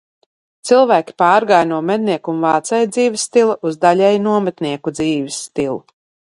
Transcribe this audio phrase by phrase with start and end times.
[0.69, 5.81] Cilvēki pārgāja no mednieku un vācēju dzīvesstila uz daļēju nometnieku dzīvestilu.